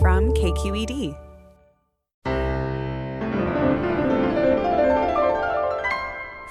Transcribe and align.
from 0.00 0.32
KQED. 0.32 1.16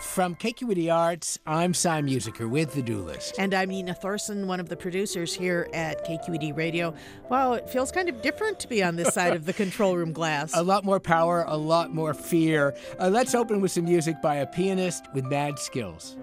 From 0.02 0.36
KQED 0.36 0.94
Arts, 0.94 1.38
I'm 1.46 1.74
Cy 1.74 2.02
Musiker 2.02 2.50
with 2.50 2.74
The 2.74 2.82
Do 2.82 2.98
List. 2.98 3.36
And 3.38 3.54
I'm 3.54 3.70
Nina 3.70 3.94
Thorsen, 3.94 4.48
one 4.48 4.60
of 4.60 4.68
the 4.68 4.76
producers 4.76 5.34
here 5.34 5.70
at 5.74 6.04
KQED 6.06 6.58
Radio. 6.58 6.94
Wow, 7.30 7.54
it 7.54 7.70
feels 7.70 7.92
kind 7.92 8.10
of 8.10 8.22
different 8.22 8.60
to 8.62 8.68
be 8.68 8.84
on 8.84 8.96
this 8.96 9.14
side 9.14 9.36
of 9.36 9.46
the 9.46 9.54
control 9.54 9.96
room 9.96 10.12
glass. 10.12 10.52
A 10.56 10.64
lot 10.64 10.84
more 10.84 11.00
power, 11.00 11.46
a 11.48 11.56
lot 11.56 11.94
more 11.94 12.14
fear. 12.16 12.76
Uh, 13.00 13.10
let's 13.10 13.36
open 13.36 13.62
with 13.62 13.72
some 13.72 13.86
music 13.86 14.22
by 14.22 14.36
a 14.36 14.48
pianist 14.48 15.06
with 15.14 15.24
mad 15.26 15.60
skills. 15.60 16.18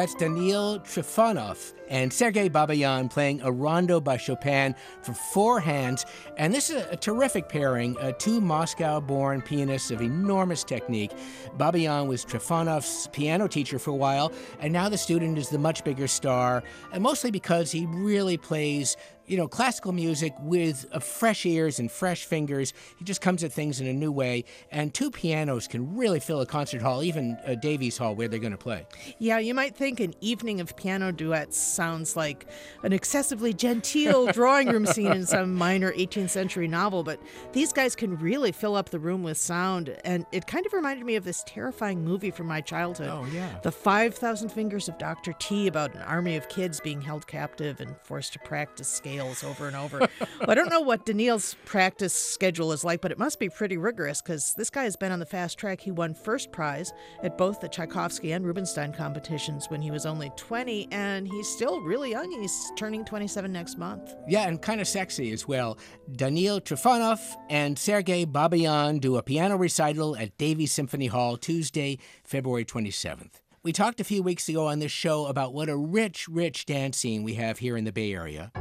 That's 0.00 0.14
Daniil 0.14 0.80
Trifonov 0.80 1.74
and 1.90 2.12
Sergei 2.12 2.48
Babayan 2.48 3.10
playing 3.10 3.42
a 3.42 3.52
rondo 3.52 4.00
by 4.00 4.16
Chopin 4.16 4.74
for 5.02 5.12
four 5.12 5.60
hands. 5.60 6.06
And 6.38 6.54
this 6.54 6.70
is 6.70 6.86
a, 6.90 6.96
terrific 6.96 7.48
pairing, 7.48 7.98
uh, 7.98 8.12
two 8.12 8.40
Moscow 8.40 9.00
born 9.00 9.42
pianists 9.42 9.90
of 9.90 10.00
enormous 10.00 10.64
technique. 10.64 11.10
Babayan 11.58 12.06
was 12.06 12.24
Trifonov's 12.24 13.08
piano 13.08 13.48
teacher 13.48 13.78
for 13.78 13.90
a 13.90 13.94
while, 13.94 14.32
and 14.60 14.72
now 14.72 14.88
the 14.88 14.98
student 14.98 15.36
is 15.36 15.48
the 15.48 15.58
much 15.58 15.82
bigger 15.82 16.06
star, 16.06 16.62
and 16.92 17.02
mostly 17.02 17.30
because 17.30 17.72
he 17.72 17.86
really 17.86 18.36
plays 18.36 18.96
you 19.30 19.36
know, 19.36 19.46
classical 19.46 19.92
music 19.92 20.34
with 20.40 20.86
uh, 20.90 20.98
fresh 20.98 21.46
ears 21.46 21.78
and 21.78 21.90
fresh 21.90 22.24
fingers. 22.24 22.72
He 22.96 23.04
just 23.04 23.20
comes 23.20 23.44
at 23.44 23.52
things 23.52 23.80
in 23.80 23.86
a 23.86 23.92
new 23.92 24.10
way. 24.10 24.44
And 24.72 24.92
two 24.92 25.08
pianos 25.08 25.68
can 25.68 25.96
really 25.96 26.18
fill 26.18 26.40
a 26.40 26.46
concert 26.46 26.82
hall, 26.82 27.04
even 27.04 27.38
a 27.44 27.54
Davies 27.54 27.96
Hall 27.96 28.16
where 28.16 28.26
they're 28.26 28.40
going 28.40 28.50
to 28.50 28.58
play. 28.58 28.86
Yeah, 29.20 29.38
you 29.38 29.54
might 29.54 29.76
think 29.76 30.00
an 30.00 30.14
evening 30.20 30.60
of 30.60 30.74
piano 30.74 31.12
duets 31.12 31.56
sounds 31.80 32.14
like 32.14 32.46
an 32.82 32.92
excessively 32.92 33.54
genteel 33.54 34.26
drawing 34.32 34.68
room 34.68 34.84
scene 34.84 35.12
in 35.12 35.24
some 35.24 35.54
minor 35.54 35.90
18th 35.92 36.28
century 36.28 36.68
novel, 36.68 37.02
but 37.02 37.18
these 37.54 37.72
guys 37.72 37.96
can 37.96 38.18
really 38.18 38.52
fill 38.52 38.76
up 38.76 38.90
the 38.90 38.98
room 38.98 39.22
with 39.22 39.38
sound. 39.38 39.96
And 40.04 40.26
it 40.30 40.46
kind 40.46 40.66
of 40.66 40.74
reminded 40.74 41.06
me 41.06 41.16
of 41.16 41.24
this 41.24 41.42
terrifying 41.46 42.04
movie 42.04 42.30
from 42.30 42.48
my 42.48 42.60
childhood. 42.60 43.08
Oh, 43.10 43.26
yeah. 43.32 43.60
The 43.62 43.72
5,000 43.72 44.50
Fingers 44.50 44.90
of 44.90 44.98
Dr. 44.98 45.32
T 45.38 45.68
about 45.68 45.94
an 45.94 46.02
army 46.02 46.36
of 46.36 46.50
kids 46.50 46.80
being 46.80 47.00
held 47.00 47.26
captive 47.26 47.80
and 47.80 47.96
forced 48.02 48.34
to 48.34 48.38
practice 48.40 48.86
scales 48.86 49.42
over 49.42 49.66
and 49.66 49.74
over. 49.74 50.00
well, 50.20 50.50
I 50.50 50.54
don't 50.54 50.68
know 50.68 50.82
what 50.82 51.06
Daniil's 51.06 51.56
practice 51.64 52.12
schedule 52.12 52.72
is 52.72 52.84
like, 52.84 53.00
but 53.00 53.10
it 53.10 53.18
must 53.18 53.38
be 53.38 53.48
pretty 53.48 53.78
rigorous 53.78 54.20
because 54.20 54.52
this 54.58 54.68
guy 54.68 54.84
has 54.84 54.96
been 54.96 55.12
on 55.12 55.18
the 55.18 55.24
fast 55.24 55.56
track. 55.56 55.80
He 55.80 55.90
won 55.90 56.12
first 56.12 56.52
prize 56.52 56.92
at 57.22 57.38
both 57.38 57.62
the 57.62 57.68
Tchaikovsky 57.68 58.32
and 58.32 58.44
Rubinstein 58.44 58.92
competitions 58.92 59.70
when 59.70 59.80
he 59.80 59.90
was 59.90 60.04
only 60.04 60.30
20, 60.36 60.88
and 60.92 61.26
he's 61.26 61.48
still 61.48 61.69
really 61.78 62.10
young. 62.10 62.30
He's 62.32 62.72
turning 62.76 63.04
27 63.04 63.52
next 63.52 63.78
month. 63.78 64.14
Yeah, 64.28 64.48
and 64.48 64.60
kind 64.60 64.80
of 64.80 64.88
sexy 64.88 65.30
as 65.32 65.46
well. 65.46 65.78
Daniil 66.12 66.60
Trifonov 66.60 67.20
and 67.48 67.78
Sergei 67.78 68.26
Babayan 68.26 69.00
do 69.00 69.16
a 69.16 69.22
piano 69.22 69.56
recital 69.56 70.16
at 70.16 70.36
Davies 70.38 70.72
Symphony 70.72 71.06
Hall 71.06 71.36
Tuesday, 71.36 71.98
February 72.24 72.64
27th. 72.64 73.40
We 73.62 73.72
talked 73.72 74.00
a 74.00 74.04
few 74.04 74.22
weeks 74.22 74.48
ago 74.48 74.66
on 74.66 74.78
this 74.78 74.92
show 74.92 75.26
about 75.26 75.52
what 75.52 75.68
a 75.68 75.76
rich, 75.76 76.26
rich 76.28 76.64
dance 76.64 76.96
scene 76.96 77.22
we 77.22 77.34
have 77.34 77.58
here 77.58 77.76
in 77.76 77.84
the 77.84 77.92
Bay 77.92 78.14
Area. 78.14 78.52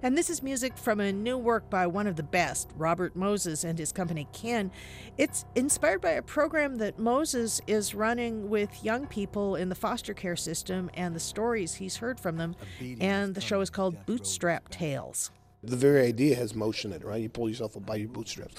And 0.00 0.16
this 0.16 0.30
is 0.30 0.44
music 0.44 0.78
from 0.78 1.00
a 1.00 1.12
new 1.12 1.36
work 1.36 1.68
by 1.70 1.88
one 1.88 2.06
of 2.06 2.14
the 2.14 2.22
best, 2.22 2.70
Robert 2.76 3.16
Moses 3.16 3.64
and 3.64 3.76
his 3.76 3.90
company 3.90 4.28
Kin. 4.32 4.70
It's 5.16 5.44
inspired 5.56 6.00
by 6.00 6.10
a 6.10 6.22
program 6.22 6.76
that 6.76 7.00
Moses 7.00 7.60
is 7.66 7.96
running 7.96 8.48
with 8.48 8.84
young 8.84 9.08
people 9.08 9.56
in 9.56 9.68
the 9.68 9.74
foster 9.74 10.14
care 10.14 10.36
system 10.36 10.88
and 10.94 11.16
the 11.16 11.20
stories 11.20 11.74
he's 11.74 11.96
heard 11.96 12.20
from 12.20 12.36
them. 12.36 12.54
And 13.00 13.34
the 13.34 13.40
show 13.40 13.60
is 13.60 13.70
called 13.70 14.06
Bootstrap 14.06 14.68
Tales. 14.68 15.32
The 15.64 15.74
very 15.74 16.06
idea 16.06 16.36
has 16.36 16.54
motion 16.54 16.92
in 16.92 17.02
it, 17.02 17.04
right? 17.04 17.20
You 17.20 17.28
pull 17.28 17.48
yourself 17.48 17.76
up 17.76 17.84
by 17.84 17.96
your 17.96 18.08
bootstraps, 18.08 18.54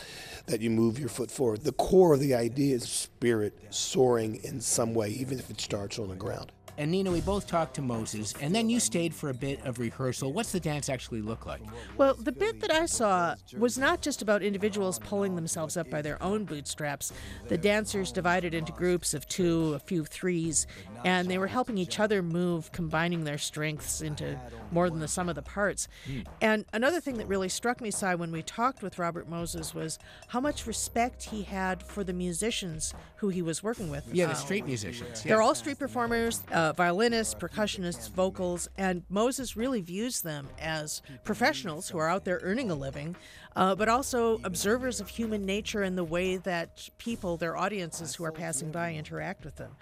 that 0.48 0.60
you 0.60 0.70
move 0.70 1.00
your 1.00 1.08
foot 1.08 1.32
forward. 1.32 1.64
The 1.64 1.72
core 1.72 2.16
of 2.16 2.20
the 2.20 2.36
idea 2.36 2.76
is 2.76 2.84
spirit 2.84 3.58
soaring 3.70 4.36
in 4.44 4.60
some 4.60 4.94
way, 4.94 5.08
even 5.12 5.40
if 5.40 5.50
it 5.50 5.62
starts 5.62 5.98
on 5.98 6.10
the 6.10 6.16
ground. 6.16 6.52
And 6.80 6.92
Nina, 6.92 7.12
we 7.12 7.20
both 7.20 7.46
talked 7.46 7.74
to 7.74 7.82
Moses, 7.82 8.34
and 8.40 8.56
then 8.56 8.70
you 8.70 8.80
stayed 8.80 9.14
for 9.14 9.30
a 9.30 9.34
bit 9.34 9.60
of 9.66 9.80
rehearsal. 9.80 10.32
What's 10.32 10.54
the 10.54 10.62
dance 10.62 10.88
actually 10.88 11.22
look 11.22 11.46
like? 11.46 11.60
Well, 11.98 12.14
the 12.14 12.32
bit 12.32 12.62
that 12.62 12.72
I 12.72 12.86
saw 12.86 13.36
was 13.58 13.78
not 13.78 14.02
just 14.02 14.22
about 14.22 14.42
individuals 14.42 14.98
pulling 14.98 15.36
themselves 15.36 15.76
up 15.76 15.90
by 15.90 16.02
their 16.02 16.24
own 16.24 16.46
bootstraps. 16.46 17.12
The 17.50 17.58
dancers 17.58 18.14
divided 18.14 18.54
into 18.54 18.72
groups 18.72 19.14
of 19.14 19.28
two, 19.28 19.74
a 19.74 19.80
few 19.80 20.06
threes, 20.06 20.68
and 21.04 21.30
they 21.30 21.38
were 21.38 21.48
helping 21.48 21.78
each 21.78 22.00
other 22.00 22.24
move, 22.24 22.72
combining 22.72 23.26
their 23.26 23.38
strengths 23.38 24.02
into 24.02 24.40
more 24.72 24.90
than 24.90 25.00
the 25.00 25.08
sum 25.10 25.28
of 25.28 25.36
the 25.36 25.42
parts. 25.42 25.90
Mm. 26.08 26.28
And 26.40 26.66
another 26.72 27.02
thing 27.02 27.18
that 27.18 27.28
really 27.28 27.50
struck 27.50 27.82
me, 27.82 27.92
Cy, 27.92 28.16
when 28.16 28.32
we 28.32 28.42
talked 28.42 28.82
with 28.82 28.98
Robert 28.98 29.28
Moses 29.28 29.76
was 29.76 30.00
how 30.28 30.40
much 30.40 30.66
respect 30.66 31.24
he 31.24 31.44
had 31.44 31.84
for 31.84 32.06
the 32.06 32.14
musicians 32.14 32.94
who 33.18 33.28
he 33.28 33.42
was 33.42 33.62
working 33.62 33.90
with. 33.90 34.08
Yeah, 34.14 34.28
the 34.28 34.34
street 34.36 34.66
musicians. 34.66 35.24
They're 35.24 35.42
all 35.42 35.56
street 35.56 35.78
performers. 35.78 36.42
Uh, 36.50 36.69
violinists, 36.74 37.34
percussionists, 37.34 38.10
vocals, 38.12 38.70
and 38.78 39.04
Moses 39.10 39.56
really 39.56 39.82
views 39.82 40.22
them 40.22 40.48
as 40.60 41.02
professionals 41.24 41.90
who 41.90 41.98
are 41.98 42.10
out 42.10 42.26
there 42.26 42.40
earning 42.44 42.72
a 42.72 42.76
living, 42.76 43.16
uh, 43.56 43.76
but 43.76 43.90
also 43.90 44.40
observers 44.44 45.00
of 45.00 45.10
human 45.10 45.46
nature 45.46 45.84
and 45.84 45.98
the 45.98 46.04
way 46.04 46.38
that 46.38 46.90
people, 46.98 47.38
their 47.38 47.58
audiences 47.58 48.16
who 48.16 48.24
are 48.24 48.32
passing 48.32 48.72
by, 48.72 48.94
interact 48.94 49.46
with 49.46 49.56
them. 49.56 49.76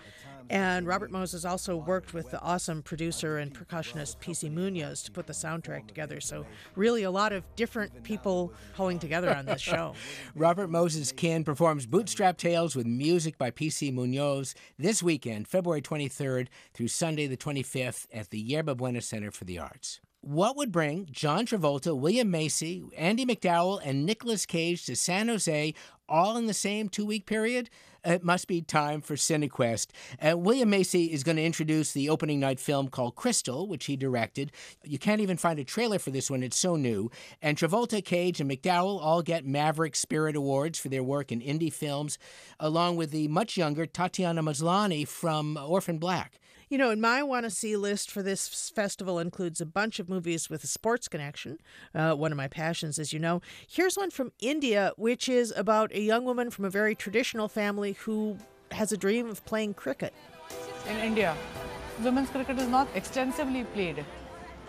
And 0.50 0.88
Robert 0.88 1.12
Moses 1.12 1.46
also 1.46 1.76
worked 1.76 2.14
with 2.14 2.32
the 2.32 2.42
awesome 2.42 2.82
producer 2.82 3.38
and 3.38 3.54
percussionist 3.54 4.18
PC 4.20 4.52
Munoz 4.52 5.04
to 5.04 5.12
put 5.12 5.28
the 5.28 5.34
soundtrack 5.34 5.88
together. 5.88 6.22
So, 6.22 6.46
really, 6.76 7.04
a 7.04 7.12
lot 7.12 7.34
of 7.34 7.44
different 7.56 8.04
people 8.04 8.54
pulling 8.76 9.00
together 9.00 9.34
on 9.36 9.46
this 9.46 9.62
show. 9.62 9.94
Robert 10.36 10.70
Moses 10.70 11.12
Kin 11.12 11.44
performs 11.44 11.86
Bootstrap 11.86 12.38
Tales 12.38 12.76
with 12.76 12.86
music 12.86 13.38
by 13.38 13.52
PC 13.52 13.94
Munoz 13.94 14.56
this 14.78 15.04
weekend, 15.04 15.48
February 15.48 15.82
23rd 15.82 16.48
through 16.74 16.88
Sunday 16.88 17.28
the 17.28 17.38
25th 17.38 18.08
at 18.14 18.30
the 18.30 18.40
Yerba 18.40 18.76
Buena 18.76 19.02
Center 19.02 19.32
for 19.32 19.46
the 19.46 19.60
Arts. 19.60 20.00
What 20.22 20.58
would 20.58 20.72
bring 20.72 21.08
John 21.12 21.46
Travolta, 21.46 21.98
William 21.98 22.30
Macy, 22.30 22.84
Andie 22.98 23.26
MacDowell, 23.26 23.80
and 23.86 24.06
Nicolas 24.06 24.46
Cage 24.46 24.86
to 24.86 24.96
San 24.96 25.28
Jose 25.28 25.74
all 26.10 26.38
in 26.38 26.46
the 26.46 26.54
same 26.54 26.90
two 26.90 27.06
week 27.06 27.26
period? 27.26 27.70
It 28.04 28.24
must 28.24 28.48
be 28.48 28.62
time 28.62 29.02
for 29.02 29.16
Cinequest. 29.16 29.88
Uh, 30.22 30.38
William 30.38 30.70
Macy 30.70 31.12
is 31.12 31.24
going 31.24 31.36
to 31.36 31.44
introduce 31.44 31.92
the 31.92 32.10
opening 32.10 32.40
night 32.40 32.60
film 32.60 32.88
called 32.88 33.16
Krystal, 33.16 33.68
which 33.68 33.86
he 33.86 33.98
directed. 33.98 34.52
You 34.84 34.98
can't 34.98 35.20
even 35.20 35.36
find 35.36 35.60
a 35.60 35.66
trailer 35.66 36.00
for 36.00 36.12
this 36.12 36.32
one, 36.32 36.42
it's 36.42 36.58
so 36.58 36.78
new. 36.78 37.12
And 37.42 37.58
Travolta, 37.58 38.04
Cage, 38.04 38.40
and 38.40 38.50
MacDowell 38.50 39.02
all 39.02 39.22
get 39.22 39.46
Maverick 39.46 39.96
Spirit 39.96 40.38
Awards 40.38 40.80
for 40.80 40.88
their 40.88 41.04
work 41.04 41.32
in 41.32 41.42
indie 41.42 41.74
films, 41.74 42.18
along 42.60 42.96
with 42.96 43.12
the 43.12 43.28
much 43.28 43.58
younger 43.58 43.86
Tatiana 43.86 44.42
Maslany 44.42 45.06
from 45.06 45.58
Orphan 45.58 45.98
Black. 45.98 46.40
You 46.70 46.78
know, 46.78 46.90
and 46.90 47.02
my 47.02 47.24
want 47.24 47.46
to 47.46 47.50
see 47.50 47.78
list 47.78 48.12
for 48.12 48.22
this 48.22 48.50
festival 48.76 49.20
includes 49.20 49.62
a 49.62 49.66
bunch 49.66 50.00
of 50.00 50.10
movies 50.10 50.50
with 50.50 50.66
a 50.66 50.68
sports 50.68 51.08
connection, 51.08 51.60
uh, 51.96 52.14
one 52.14 52.34
of 52.34 52.38
my 52.38 52.50
passions, 52.50 53.00
as 53.00 53.14
you 53.14 53.20
know. 53.20 53.42
Here's 53.66 53.96
one 53.96 54.12
from 54.12 54.34
India, 54.42 54.92
which 54.98 55.30
is 55.30 55.54
about 55.56 55.94
a 55.94 56.02
young 56.02 56.26
woman 56.26 56.52
from 56.52 56.66
a 56.66 56.70
very 56.70 56.94
traditional 56.94 57.48
family 57.48 57.94
who 57.94 58.38
has 58.72 58.92
a 58.92 58.98
dream 58.98 59.30
of 59.30 59.46
playing 59.46 59.76
cricket. 59.76 60.14
In 60.90 60.98
India, 60.98 61.38
women's 62.04 62.30
cricket 62.30 62.60
is 62.60 62.68
not 62.68 62.90
extensively 62.96 63.64
played. 63.64 64.04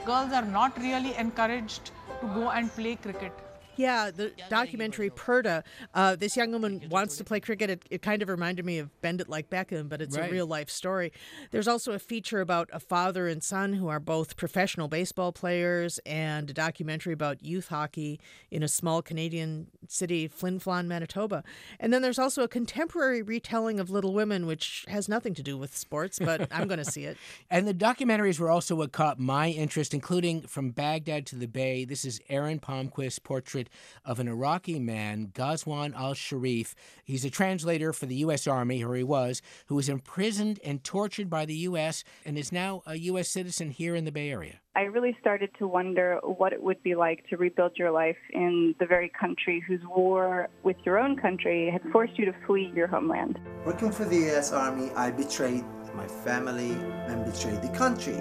Girls 0.06 0.32
are 0.32 0.44
not 0.44 0.78
really 0.78 1.16
encouraged 1.16 1.90
to 2.20 2.26
go 2.28 2.50
and 2.50 2.70
play 2.70 2.94
cricket. 2.94 3.32
Yeah, 3.78 4.10
the 4.10 4.32
documentary 4.50 5.08
Purta. 5.08 5.62
Uh, 5.94 6.16
this 6.16 6.36
young 6.36 6.50
woman 6.50 6.82
wants 6.90 7.16
to 7.18 7.24
play 7.24 7.38
cricket. 7.38 7.70
It, 7.70 7.84
it, 7.90 8.02
kind 8.02 8.22
of 8.22 8.28
reminded 8.28 8.64
me 8.64 8.78
of 8.78 9.00
Bend 9.02 9.20
It 9.20 9.28
Like 9.28 9.50
Beckham, 9.50 9.88
but 9.88 10.02
it's 10.02 10.18
right. 10.18 10.28
a 10.28 10.32
real 10.32 10.46
life 10.46 10.68
story. 10.68 11.12
There's 11.52 11.68
also 11.68 11.92
a 11.92 11.98
feature 12.00 12.40
about 12.40 12.68
a 12.72 12.80
father 12.80 13.28
and 13.28 13.42
son 13.42 13.74
who 13.74 13.86
are 13.86 14.00
both 14.00 14.36
professional 14.36 14.88
baseball 14.88 15.30
players, 15.30 16.00
and 16.04 16.50
a 16.50 16.52
documentary 16.52 17.12
about 17.12 17.44
youth 17.44 17.68
hockey 17.68 18.18
in 18.50 18.64
a 18.64 18.68
small 18.68 19.00
Canadian 19.00 19.68
city, 19.86 20.26
Flin 20.26 20.58
Flon, 20.58 20.86
Manitoba. 20.86 21.44
And 21.78 21.92
then 21.92 22.02
there's 22.02 22.18
also 22.18 22.42
a 22.42 22.48
contemporary 22.48 23.22
retelling 23.22 23.78
of 23.78 23.90
Little 23.90 24.12
Women, 24.12 24.46
which 24.46 24.84
has 24.88 25.08
nothing 25.08 25.34
to 25.34 25.42
do 25.42 25.56
with 25.56 25.76
sports, 25.76 26.18
but 26.18 26.48
I'm 26.50 26.66
going 26.66 26.78
to 26.78 26.84
see 26.84 27.04
it. 27.04 27.16
And 27.50 27.66
the 27.66 27.74
documentaries 27.74 28.38
were 28.38 28.50
also 28.50 28.74
what 28.74 28.92
caught 28.92 29.18
my 29.18 29.48
interest, 29.48 29.94
including 29.94 30.42
From 30.42 30.70
Baghdad 30.70 31.26
to 31.26 31.36
the 31.36 31.46
Bay. 31.46 31.84
This 31.84 32.04
is 32.04 32.20
Aaron 32.28 32.58
Palmquist's 32.58 33.18
portrait 33.18 33.67
portrait 33.68 34.08
of 34.08 34.20
an 34.20 34.28
Iraqi 34.28 34.78
man, 34.78 35.32
Ghazwan 35.34 35.94
al 35.94 36.14
Sharif. 36.14 36.74
He's 37.04 37.24
a 37.24 37.30
translator 37.30 37.92
for 37.92 38.06
the 38.06 38.16
U.S. 38.16 38.46
Army, 38.46 38.82
or 38.82 38.94
he 38.94 39.02
was, 39.02 39.42
who 39.66 39.74
was 39.74 39.88
imprisoned 39.88 40.60
and 40.64 40.82
tortured 40.82 41.28
by 41.28 41.44
the 41.44 41.54
U.S. 41.54 42.04
and 42.24 42.38
is 42.38 42.52
now 42.52 42.82
a 42.86 42.96
U.S. 42.96 43.28
citizen 43.28 43.70
here 43.70 43.94
in 43.94 44.04
the 44.04 44.12
Bay 44.12 44.30
Area. 44.30 44.60
I 44.76 44.82
really 44.82 45.16
started 45.20 45.50
to 45.58 45.66
wonder 45.66 46.20
what 46.22 46.52
it 46.52 46.62
would 46.62 46.82
be 46.82 46.94
like 46.94 47.26
to 47.30 47.36
rebuild 47.36 47.72
your 47.76 47.90
life 47.90 48.16
in 48.32 48.74
the 48.78 48.86
very 48.86 49.10
country 49.20 49.62
whose 49.66 49.80
war 49.84 50.48
with 50.62 50.76
your 50.84 50.98
own 50.98 51.16
country 51.16 51.68
had 51.70 51.82
forced 51.90 52.16
you 52.16 52.24
to 52.26 52.34
flee 52.46 52.70
your 52.74 52.86
homeland. 52.86 53.38
Working 53.64 53.90
for 53.90 54.04
the 54.04 54.16
U.S. 54.16 54.52
Army, 54.52 54.90
I 54.94 55.10
betrayed 55.10 55.64
my 55.94 56.06
family 56.06 56.70
and 57.08 57.24
betrayed 57.24 57.60
the 57.60 57.70
country. 57.70 58.18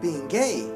Being 0.00 0.28
gay 0.28 0.70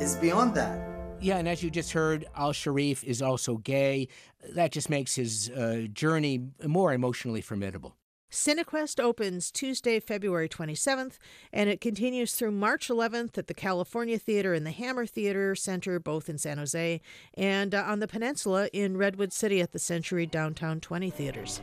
is 0.00 0.14
beyond 0.16 0.54
that. 0.54 0.85
Yeah, 1.20 1.38
and 1.38 1.48
as 1.48 1.62
you 1.62 1.70
just 1.70 1.92
heard, 1.92 2.26
Al 2.36 2.52
Sharif 2.52 3.02
is 3.02 3.22
also 3.22 3.56
gay. 3.56 4.08
That 4.52 4.70
just 4.70 4.90
makes 4.90 5.14
his 5.14 5.50
uh, 5.50 5.86
journey 5.92 6.48
more 6.64 6.92
emotionally 6.92 7.40
formidable. 7.40 7.96
Cinequest 8.30 9.00
opens 9.00 9.50
Tuesday, 9.50 9.98
February 9.98 10.48
27th, 10.48 11.16
and 11.52 11.70
it 11.70 11.80
continues 11.80 12.34
through 12.34 12.50
March 12.50 12.88
11th 12.88 13.38
at 13.38 13.46
the 13.46 13.54
California 13.54 14.18
Theater 14.18 14.52
and 14.52 14.66
the 14.66 14.72
Hammer 14.72 15.06
Theater 15.06 15.54
Center, 15.54 15.98
both 15.98 16.28
in 16.28 16.36
San 16.36 16.58
Jose, 16.58 17.00
and 17.34 17.74
uh, 17.74 17.84
on 17.86 18.00
the 18.00 18.08
peninsula 18.08 18.68
in 18.72 18.96
Redwood 18.96 19.32
City 19.32 19.60
at 19.60 19.72
the 19.72 19.78
Century 19.78 20.26
Downtown 20.26 20.80
20 20.80 21.08
Theaters. 21.10 21.62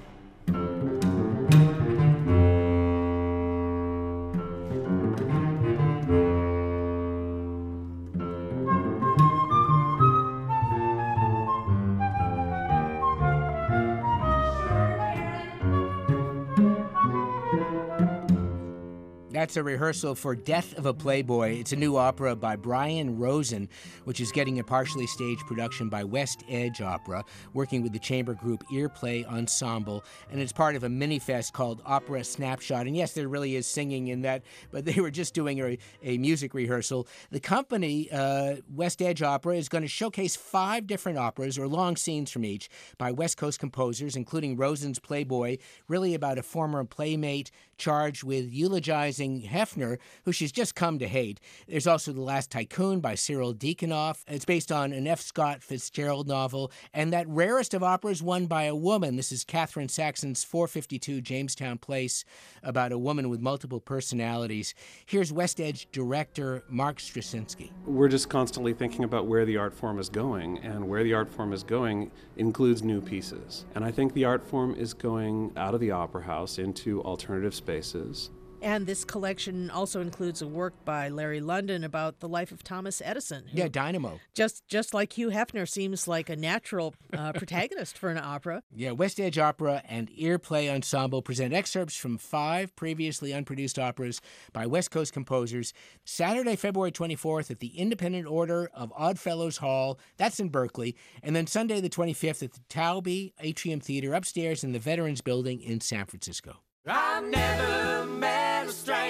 That's 19.44 19.58
a 19.58 19.64
rehearsal 19.64 20.16
for 20.16 20.38
Death 20.38 20.78
of 20.78 20.86
a 20.86 20.94
Playboy. 20.94 21.60
It's 21.60 21.74
a 21.74 21.76
new 21.76 21.98
opera 21.98 22.34
by 22.34 22.56
Brian 22.56 23.20
Rosen, 23.20 23.68
which 24.06 24.22
is 24.22 24.32
getting 24.32 24.58
a 24.60 24.64
partially 24.64 25.06
staged 25.06 25.46
production 25.48 25.90
by 25.90 26.06
West 26.06 26.46
Edge 26.48 26.80
Opera, 26.80 27.26
working 27.54 27.84
with 27.84 27.92
the 27.92 28.00
chamber 28.00 28.36
group 28.36 28.64
Earplay 28.72 29.28
Ensemble. 29.28 30.06
And 30.32 30.40
it's 30.40 30.54
part 30.54 30.78
of 30.78 30.86
a 30.86 30.90
mini 30.90 31.20
fest 31.20 31.52
called 31.52 31.82
Opera 31.86 32.24
Snapshot. 32.24 32.88
And 32.88 32.96
yes, 32.96 33.16
there 33.16 33.28
really 33.28 33.58
is 33.58 33.68
singing 33.68 34.08
in 34.08 34.22
that, 34.22 34.44
but 34.72 34.86
they 34.86 35.02
were 35.02 35.12
just 35.12 35.34
doing 35.34 35.60
a, 35.60 35.78
a 36.04 36.18
music 36.18 36.54
rehearsal. 36.54 37.06
The 37.30 37.42
company, 37.42 38.10
uh, 38.14 38.56
West 38.74 39.02
Edge 39.02 39.22
Opera, 39.22 39.58
is 39.58 39.68
going 39.68 39.82
to 39.82 39.90
showcase 39.90 40.38
five 40.38 40.88
different 40.88 41.18
operas 41.18 41.60
or 41.60 41.68
long 41.68 41.98
scenes 41.98 42.32
from 42.32 42.46
each 42.46 42.70
by 42.98 43.12
West 43.12 43.36
Coast 43.36 43.60
composers, 43.60 44.16
including 44.16 44.56
Rosen's 44.56 45.00
Playboy, 45.00 45.58
really 45.90 46.14
about 46.14 46.38
a 46.38 46.44
former 46.44 46.86
playmate 46.86 47.52
charged 47.78 48.24
with 48.24 48.50
eulogizing 48.54 49.33
Hefner, 49.42 49.98
who 50.26 50.32
she's 50.32 50.52
just 50.52 50.76
come 50.76 51.00
to 51.00 51.08
hate. 51.08 51.40
There's 51.68 51.88
also 51.88 52.14
The 52.14 52.22
Last 52.22 52.52
Tycoon 52.52 53.00
by 53.00 53.16
Cyril 53.16 53.54
Deaconoff. 53.54 54.24
It's 54.28 54.46
based 54.46 54.72
on 54.72 54.94
an 54.94 55.08
F. 55.08 55.22
Scott 55.22 55.64
Fitzgerald 55.64 56.28
novel, 56.28 56.72
and 56.94 57.12
that 57.12 57.28
rarest 57.28 57.74
of 57.74 57.84
operas 57.84 58.22
one 58.22 58.46
by 58.46 58.64
a 58.64 58.76
woman. 58.76 59.16
This 59.16 59.32
is 59.32 59.44
Catherine 59.44 59.90
Saxon's 59.90 60.44
452 60.44 61.22
Jamestown 61.22 61.78
Place 61.78 62.26
about 62.62 62.92
a 62.92 62.98
woman 62.98 63.30
with 63.30 63.42
multiple 63.42 63.80
personalities. 63.80 64.74
Here's 65.06 65.34
West 65.34 65.60
Edge 65.60 65.88
director 65.92 66.64
Mark 66.70 67.00
Streshinsky. 67.00 67.72
We're 67.86 68.10
just 68.10 68.30
constantly 68.30 68.74
thinking 68.74 69.04
about 69.04 69.28
where 69.28 69.46
the 69.46 69.58
art 69.58 69.74
form 69.74 70.00
is 70.00 70.10
going, 70.10 70.60
and 70.60 70.88
where 70.88 71.04
the 71.04 71.14
art 71.14 71.30
form 71.30 71.54
is 71.54 71.64
going 71.64 72.12
includes 72.38 72.84
new 72.84 73.02
pieces. 73.02 73.66
And 73.76 73.84
I 73.84 73.92
think 73.92 74.14
the 74.14 74.26
art 74.26 74.46
form 74.46 74.76
is 74.76 74.94
going 74.94 75.52
out 75.58 75.74
of 75.74 75.80
the 75.80 75.92
opera 75.92 76.24
house 76.24 76.60
into 76.60 77.02
alternative 77.04 77.56
spaces. 77.56 78.30
And 78.64 78.88
this 78.88 79.04
collection 79.04 79.70
also 79.70 80.00
includes 80.00 80.42
a 80.42 80.48
work 80.48 80.74
by 80.86 81.10
Larry 81.10 81.42
London 81.42 81.84
about 81.84 82.22
the 82.22 82.30
life 82.30 82.50
of 82.54 82.64
Thomas 82.64 83.02
Edison. 83.04 83.44
Yeah, 83.52 83.68
Dynamo. 83.68 84.22
Just 84.34 84.66
just 84.70 84.94
like 84.94 85.12
Hugh 85.12 85.32
Hefner 85.32 85.68
seems 85.68 86.08
like 86.08 86.30
a 86.30 86.38
natural 86.38 86.96
uh, 87.12 87.34
protagonist 87.36 87.98
for 87.98 88.10
an 88.10 88.18
opera. 88.18 88.64
Yeah, 88.74 88.92
West 88.92 89.20
Edge 89.20 89.38
Opera 89.38 89.84
and 89.86 90.10
Earplay 90.12 90.74
Ensemble 90.74 91.22
present 91.22 91.54
excerpts 91.54 91.98
from 91.98 92.18
five 92.18 92.74
previously 92.78 93.34
unproduced 93.34 93.78
operas 93.78 94.22
by 94.54 94.66
West 94.66 94.92
Coast 94.92 95.12
composers. 95.12 95.74
Saturday, 96.06 96.56
February 96.56 96.94
24th 96.94 97.52
at 97.52 97.60
the 97.60 97.78
Independent 97.78 98.28
Order 98.28 98.70
of 98.74 98.94
Oddfellows 98.96 99.58
Hall. 99.58 100.00
That's 100.16 100.40
in 100.40 100.48
Berkeley. 100.48 100.96
And 101.22 101.36
then 101.36 101.48
Sunday, 101.48 101.82
the 101.82 101.90
25th 101.90 102.42
at 102.42 102.54
the 102.54 102.62
Taubes 102.70 103.34
Atrium 103.42 103.82
Theater 103.82 104.14
upstairs 104.14 104.64
in 104.64 104.72
the 104.72 104.80
Veterans 104.80 105.20
Building 105.20 105.62
in 105.62 105.82
San 105.82 106.06
Francisco. 106.06 106.60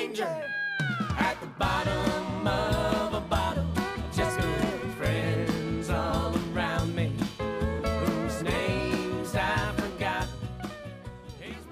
Stranger 0.03 0.43
at 1.17 1.39
the 1.39 1.47
bottom 1.57 2.45
of 2.45 3.13
a 3.13 3.21
bottle. 3.21 3.65
Just 4.13 4.37
good 4.37 4.93
friends 4.97 5.89
all 5.89 6.35
around 6.53 6.93
me, 6.93 7.13
whose 7.37 8.43
names 8.43 9.33
I 9.33 9.71
forgot. 9.77 10.27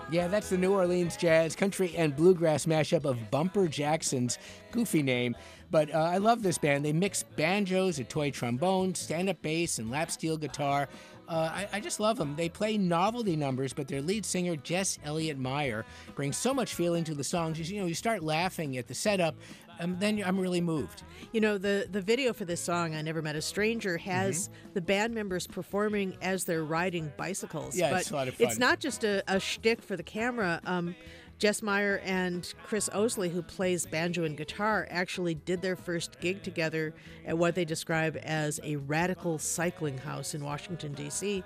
Yeah, 0.09 0.29
that's 0.29 0.49
the 0.49 0.57
New 0.57 0.71
Orleans 0.71 1.17
jazz, 1.17 1.57
country, 1.57 1.93
and 1.97 2.15
bluegrass 2.15 2.65
mashup 2.65 3.03
of 3.03 3.17
Bumper 3.31 3.67
Jacksons' 3.67 4.37
goofy 4.71 5.03
name. 5.03 5.35
But 5.69 5.93
uh, 5.93 5.99
I 5.99 6.17
love 6.17 6.41
this 6.41 6.57
band. 6.57 6.85
They 6.85 6.93
mix 6.93 7.23
banjos, 7.23 7.99
a 7.99 8.05
toy 8.05 8.31
trombone, 8.31 8.95
stand 8.95 9.27
up 9.27 9.41
bass, 9.41 9.77
and 9.77 9.91
lap 9.91 10.09
steel 10.09 10.37
guitar. 10.37 10.87
Uh, 11.31 11.49
I, 11.55 11.67
I, 11.71 11.79
just 11.79 12.01
love 12.01 12.17
them. 12.17 12.35
They 12.35 12.49
play 12.49 12.77
novelty 12.77 13.37
numbers, 13.37 13.71
but 13.71 13.87
their 13.87 14.01
lead 14.01 14.25
singer, 14.25 14.57
Jess 14.57 14.99
Eliot 15.05 15.39
Myhre, 15.39 15.85
brings 16.13 16.35
so 16.35 16.53
much 16.53 16.73
feeling 16.73 17.05
to 17.05 17.15
the 17.15 17.23
songs. 17.23 17.71
You 17.71 17.79
know, 17.79 17.85
you 17.85 17.93
start 17.93 18.21
laughing 18.21 18.75
at 18.75 18.89
the 18.89 18.93
setup, 18.93 19.35
and 19.79 19.97
then 19.97 20.21
I'm 20.25 20.37
really 20.37 20.59
moved. 20.59 21.03
You 21.31 21.39
know, 21.39 21.57
the, 21.57 21.87
the 21.89 22.01
video 22.01 22.33
for 22.33 22.43
this 22.43 22.59
song, 22.59 22.95
I 22.95 23.01
Never 23.01 23.21
Met 23.21 23.37
a 23.37 23.41
Stranger, 23.41 23.97
has 23.99 24.49
mm-hmm. 24.49 24.73
the 24.73 24.81
band 24.81 25.15
members 25.15 25.47
performing 25.47 26.17
as 26.21 26.43
they're 26.43 26.65
riding 26.65 27.13
bicycles. 27.15 27.77
Yeah, 27.77 27.91
but 27.91 28.01
it's 28.01 28.11
a 28.11 28.15
lot 28.15 28.27
of 28.27 28.33
fun. 28.33 28.47
It's 28.47 28.59
not 28.59 28.81
just 28.81 29.05
a, 29.05 29.23
a 29.29 29.39
shtick 29.39 29.81
for 29.81 29.95
the 29.95 30.03
camera. 30.03 30.59
Um, 30.65 30.95
Jess 31.41 31.61
Myhre 31.61 31.99
and 32.05 32.53
Chris 32.63 32.87
Ousley, 32.93 33.31
who 33.31 33.41
plays 33.41 33.87
banjo 33.87 34.25
and 34.25 34.37
guitar, 34.37 34.87
actually 34.91 35.33
did 35.33 35.59
their 35.63 35.75
first 35.75 36.19
gig 36.19 36.43
together 36.43 36.93
at 37.25 37.35
what 37.35 37.55
they 37.55 37.65
describe 37.65 38.15
as 38.21 38.59
a 38.63 38.75
radical 38.75 39.39
cycling 39.39 39.97
house 39.97 40.35
in 40.35 40.45
Washington, 40.45 40.93
D.C. 40.93 41.43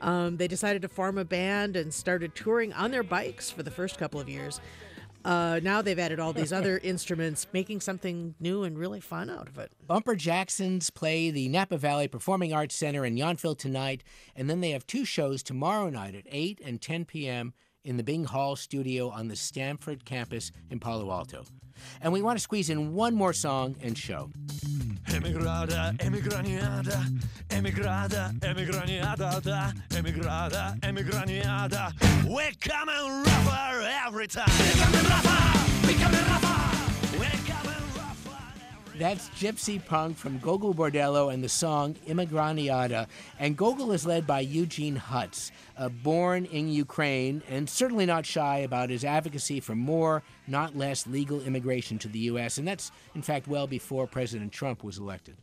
Um, 0.00 0.36
they 0.36 0.48
decided 0.48 0.82
to 0.82 0.88
form 0.88 1.16
a 1.16 1.24
band 1.24 1.76
and 1.76 1.94
started 1.94 2.34
touring 2.34 2.72
on 2.72 2.90
their 2.90 3.04
bikes 3.04 3.48
for 3.48 3.62
the 3.62 3.70
first 3.70 3.98
couple 3.98 4.18
of 4.18 4.28
years. 4.28 4.60
Uh, 5.24 5.60
now 5.62 5.80
they've 5.80 6.00
added 6.00 6.18
all 6.18 6.32
these 6.32 6.52
other 6.52 6.78
instruments, 6.82 7.46
making 7.52 7.82
something 7.82 8.34
new 8.40 8.64
and 8.64 8.76
really 8.76 9.00
fun 9.00 9.30
out 9.30 9.46
of 9.46 9.58
it. 9.58 9.70
Bumper 9.86 10.16
Jacksons 10.16 10.90
play 10.90 11.30
the 11.30 11.48
Napa 11.48 11.78
Valley 11.78 12.08
Performing 12.08 12.52
Arts 12.52 12.74
Center 12.74 13.04
in 13.04 13.14
Yountville 13.14 13.56
tonight, 13.56 14.02
and 14.34 14.50
then 14.50 14.60
they 14.60 14.70
have 14.70 14.88
two 14.88 15.04
shows 15.04 15.44
tomorrow 15.44 15.88
night 15.88 16.16
at 16.16 16.24
8 16.26 16.60
and 16.64 16.82
10 16.82 17.04
p.m 17.04 17.54
in 17.86 17.96
the 17.96 18.02
Bing 18.02 18.24
Hall 18.24 18.56
studio 18.56 19.08
on 19.08 19.28
the 19.28 19.36
Stanford 19.36 20.04
campus 20.04 20.50
in 20.70 20.80
Palo 20.80 21.10
Alto. 21.10 21.44
And 22.00 22.12
we 22.12 22.20
want 22.20 22.36
to 22.38 22.42
squeeze 22.42 22.68
in 22.68 22.94
one 22.94 23.14
more 23.14 23.32
song 23.32 23.76
and 23.80 23.96
show. 23.96 24.30
Emigrada, 25.06 25.96
emigraniada, 25.98 27.20
emigrada, 27.48 28.38
emigraniada, 28.40 29.72
emigrada, 29.90 30.80
emigraniada. 30.80 32.28
We're 32.28 32.50
coming 32.60 33.22
rougher 33.22 33.88
every 34.04 34.26
time. 34.26 35.45
That's 38.98 39.28
Gypsy 39.30 39.84
Punk 39.84 40.16
from 40.16 40.38
Gogol 40.38 40.74
Bordello 40.74 41.32
and 41.32 41.44
the 41.44 41.48
song 41.48 41.94
Immigraniada. 42.06 43.06
And 43.38 43.56
Gogol 43.56 43.92
is 43.92 44.06
led 44.06 44.26
by 44.26 44.40
Eugene 44.40 44.96
Hutz, 44.96 45.50
uh, 45.76 45.88
born 45.90 46.46
in 46.46 46.68
Ukraine 46.68 47.42
and 47.48 47.68
certainly 47.68 48.06
not 48.06 48.24
shy 48.24 48.58
about 48.58 48.88
his 48.88 49.04
advocacy 49.04 49.60
for 49.60 49.74
more, 49.74 50.22
not 50.46 50.76
less, 50.76 51.06
legal 51.06 51.42
immigration 51.42 51.98
to 51.98 52.08
the 52.08 52.20
U.S. 52.20 52.56
And 52.56 52.66
that's, 52.66 52.90
in 53.14 53.22
fact, 53.22 53.46
well 53.46 53.66
before 53.66 54.06
President 54.06 54.52
Trump 54.52 54.82
was 54.82 54.96
elected. 54.96 55.36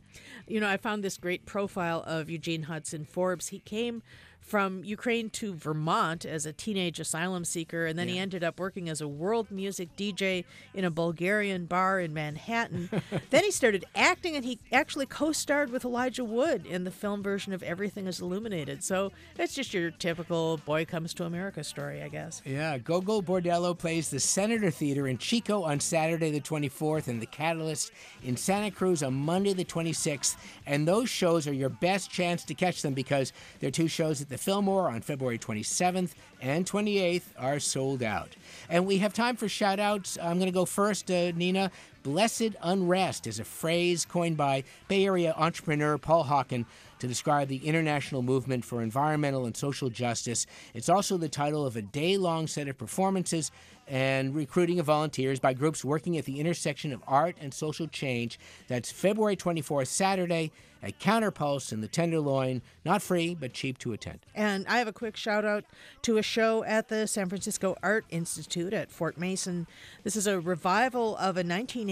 You 0.48 0.60
know, 0.60 0.68
I 0.68 0.76
found 0.76 1.04
this 1.04 1.16
great 1.16 1.46
profile 1.46 2.02
of 2.06 2.28
Eugene 2.28 2.64
Hutz 2.64 2.92
in 2.92 3.04
Forbes. 3.04 3.48
He 3.48 3.60
came 3.60 4.02
from 4.44 4.84
Ukraine 4.84 5.30
to 5.30 5.54
Vermont 5.54 6.26
as 6.26 6.44
a 6.44 6.52
teenage 6.52 7.00
asylum 7.00 7.46
seeker, 7.46 7.86
and 7.86 7.98
then 7.98 8.08
he 8.08 8.18
ended 8.18 8.44
up 8.44 8.60
working 8.60 8.90
as 8.90 9.00
a 9.00 9.08
world 9.08 9.50
music 9.50 9.96
DJ 9.96 10.44
in 10.74 10.84
a 10.84 10.90
Bulgarian 10.90 11.64
bar 11.64 11.98
in 11.98 12.12
Manhattan. 12.12 12.90
then 13.30 13.42
he 13.42 13.50
started 13.50 13.86
acting, 13.96 14.36
and 14.36 14.44
he 14.44 14.58
actually 14.70 15.06
co 15.06 15.32
starred 15.32 15.70
with 15.70 15.84
Elijah 15.84 16.24
Wood 16.24 16.66
in 16.66 16.84
the 16.84 16.90
film 16.90 17.22
version 17.22 17.54
of 17.54 17.62
Everything 17.62 18.06
is 18.06 18.20
Illuminated. 18.20 18.84
So 18.84 19.12
it's 19.38 19.54
just 19.54 19.72
your 19.72 19.90
typical 19.90 20.58
boy 20.58 20.84
comes 20.84 21.14
to 21.14 21.24
America 21.24 21.64
story, 21.64 22.02
I 22.02 22.08
guess. 22.08 22.42
Yeah, 22.44 22.76
Gogol 22.76 23.22
Bordello 23.22 23.76
plays 23.76 24.10
the 24.10 24.20
Senator 24.20 24.70
Theater 24.70 25.08
in 25.08 25.16
Chico 25.16 25.62
on 25.62 25.80
Saturday 25.80 26.30
the 26.30 26.40
24th 26.40 27.08
and 27.08 27.20
the 27.20 27.26
Catalyst 27.26 27.92
in 28.22 28.36
Santa 28.36 28.70
Cruz 28.70 29.02
on 29.02 29.14
Monday 29.14 29.54
the 29.54 29.64
26th. 29.64 30.36
And 30.66 30.86
those 30.86 31.08
shows 31.08 31.48
are 31.48 31.54
your 31.54 31.70
best 31.70 32.10
chance 32.10 32.44
to 32.44 32.54
catch 32.54 32.82
them 32.82 32.92
because 32.92 33.32
they're 33.60 33.70
two 33.70 33.88
shows 33.88 34.20
at 34.20 34.28
the 34.28 34.33
Fillmore 34.36 34.88
on 34.88 35.00
February 35.00 35.38
27th 35.38 36.10
and 36.40 36.66
28th 36.66 37.22
are 37.38 37.60
sold 37.60 38.02
out. 38.02 38.30
And 38.68 38.86
we 38.86 38.98
have 38.98 39.14
time 39.14 39.36
for 39.36 39.48
shout 39.48 39.78
outs. 39.78 40.18
I'm 40.20 40.38
going 40.38 40.50
to 40.50 40.54
go 40.54 40.64
first, 40.64 41.10
uh, 41.10 41.32
Nina. 41.32 41.70
Blessed 42.04 42.54
unrest 42.60 43.26
is 43.26 43.40
a 43.40 43.44
phrase 43.44 44.04
coined 44.04 44.36
by 44.36 44.64
Bay 44.88 45.06
Area 45.06 45.34
entrepreneur 45.38 45.96
Paul 45.96 46.24
Hawken 46.24 46.66
to 46.98 47.08
describe 47.08 47.48
the 47.48 47.66
international 47.66 48.20
movement 48.20 48.62
for 48.62 48.82
environmental 48.82 49.46
and 49.46 49.56
social 49.56 49.88
justice. 49.88 50.46
It's 50.74 50.90
also 50.90 51.16
the 51.16 51.30
title 51.30 51.66
of 51.66 51.76
a 51.76 51.82
day 51.82 52.18
long 52.18 52.46
set 52.46 52.68
of 52.68 52.76
performances 52.76 53.50
and 53.86 54.34
recruiting 54.34 54.80
of 54.80 54.86
volunteers 54.86 55.40
by 55.40 55.54
groups 55.54 55.82
working 55.82 56.18
at 56.18 56.26
the 56.26 56.40
intersection 56.40 56.92
of 56.92 57.02
art 57.06 57.36
and 57.40 57.52
social 57.52 57.86
change. 57.86 58.38
That's 58.68 58.92
February 58.92 59.36
24th, 59.36 59.86
Saturday 59.86 60.52
at 60.82 60.98
Counterpulse 61.00 61.72
in 61.72 61.80
the 61.80 61.88
Tenderloin. 61.88 62.60
Not 62.84 63.02
free, 63.02 63.34
but 63.34 63.54
cheap 63.54 63.78
to 63.78 63.92
attend. 63.92 64.20
And 64.34 64.66
I 64.68 64.78
have 64.78 64.88
a 64.88 64.92
quick 64.92 65.16
shout 65.16 65.44
out 65.44 65.64
to 66.02 66.18
a 66.18 66.22
show 66.22 66.62
at 66.64 66.88
the 66.88 67.06
San 67.06 67.28
Francisco 67.28 67.76
Art 67.82 68.04
Institute 68.10 68.72
at 68.72 68.90
Fort 68.90 69.16
Mason. 69.18 69.66
This 70.02 70.14
is 70.14 70.26
a 70.26 70.40
revival 70.40 71.16
of 71.16 71.36
a 71.36 71.44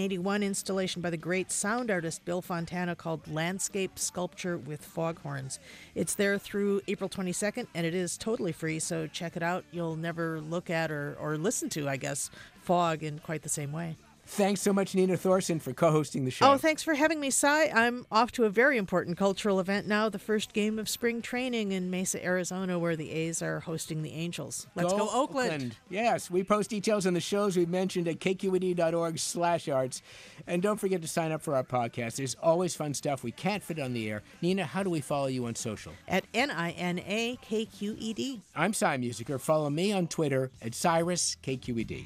1981 0.03 0.43
installation 0.43 1.01
by 1.01 1.09
the 1.09 1.15
great 1.15 1.49
sound 1.49 1.89
artist 1.89 2.25
Bill 2.25 2.41
Fontana 2.41 2.93
called 2.93 3.25
Landscape 3.25 3.97
Sculpture 3.97 4.57
with 4.57 4.83
Foghorns. 4.83 5.59
It's 5.95 6.13
there 6.13 6.37
through 6.37 6.81
April 6.89 7.09
22nd, 7.09 7.67
and 7.73 7.85
it 7.85 7.95
is 7.95 8.17
totally 8.17 8.51
free, 8.51 8.79
so 8.79 9.07
check 9.07 9.37
it 9.37 9.43
out. 9.43 9.63
You'll 9.71 9.95
never 9.95 10.41
look 10.41 10.69
at 10.69 10.91
or, 10.91 11.15
or 11.21 11.37
listen 11.37 11.69
to, 11.69 11.87
I 11.87 11.95
guess, 11.95 12.29
fog 12.63 13.01
in 13.01 13.19
quite 13.19 13.43
the 13.43 13.49
same 13.49 13.71
way. 13.71 13.95
Thanks 14.25 14.61
so 14.61 14.71
much, 14.71 14.95
Nina 14.95 15.17
Thorsen, 15.17 15.61
for 15.61 15.73
co 15.73 15.91
hosting 15.91 16.25
the 16.25 16.31
show. 16.31 16.51
Oh, 16.53 16.57
thanks 16.57 16.81
for 16.81 16.93
having 16.93 17.19
me, 17.19 17.29
Cy. 17.29 17.67
I'm 17.67 18.05
off 18.11 18.31
to 18.33 18.45
a 18.45 18.49
very 18.49 18.77
important 18.77 19.17
cultural 19.17 19.59
event 19.59 19.85
now, 19.85 20.09
the 20.09 20.17
first 20.17 20.53
game 20.53 20.79
of 20.79 20.87
spring 20.87 21.21
training 21.21 21.71
in 21.71 21.91
Mesa, 21.91 22.23
Arizona, 22.23 22.79
where 22.79 22.95
the 22.95 23.11
A's 23.11 23.41
are 23.41 23.59
hosting 23.59 24.01
the 24.01 24.13
Angels. 24.13 24.65
Let's 24.75 24.93
go, 24.93 25.09
Oakland. 25.11 25.75
Yes, 25.89 26.31
we 26.31 26.43
post 26.43 26.69
details 26.69 27.05
on 27.05 27.13
the 27.13 27.19
shows 27.19 27.57
we've 27.57 27.69
mentioned 27.69 28.07
at 28.07 28.19
kqed.org 28.19 29.19
slash 29.19 29.67
arts. 29.67 30.01
And 30.47 30.61
don't 30.61 30.79
forget 30.79 31.01
to 31.01 31.07
sign 31.07 31.31
up 31.31 31.41
for 31.41 31.55
our 31.55 31.63
podcast. 31.63 32.15
There's 32.15 32.35
always 32.41 32.75
fun 32.75 32.93
stuff 32.93 33.23
we 33.23 33.31
can't 33.31 33.61
fit 33.61 33.77
on 33.77 33.93
the 33.93 34.09
air. 34.09 34.23
Nina, 34.41 34.65
how 34.65 34.83
do 34.83 34.89
we 34.89 35.01
follow 35.01 35.27
you 35.27 35.45
on 35.45 35.55
social? 35.55 35.91
At 36.07 36.23
N 36.33 36.49
I 36.49 36.71
N 36.71 36.99
A 36.99 37.37
K 37.41 37.65
Q 37.65 37.95
E 37.99 38.13
D. 38.13 38.41
I'm 38.55 38.73
Cy 38.73 38.97
Musiker. 38.97 39.39
Follow 39.39 39.69
me 39.69 39.91
on 39.91 40.07
Twitter 40.07 40.49
at 40.61 40.73
Cyrus 40.73 41.37
KQED. 41.43 42.05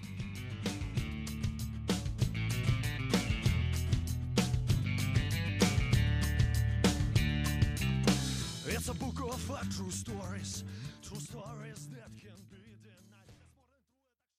True 9.70 9.92
stories, 9.92 10.64